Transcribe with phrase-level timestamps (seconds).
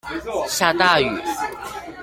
[0.49, 1.21] 下大雨